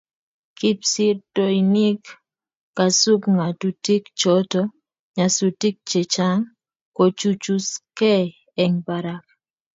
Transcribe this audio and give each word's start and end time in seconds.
Kipsirtoinik 0.57 2.03
kosub 2.77 3.21
ngatutik 3.35 4.03
choto 4.19 4.61
nyasutik 5.15 5.75
che 5.89 6.01
chang 6.13 6.41
kochuchuksei 6.95 8.25
eng 8.63 8.75
Barak. 8.85 9.25